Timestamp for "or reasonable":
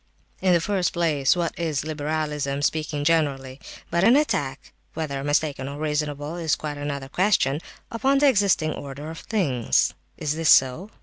5.69-6.37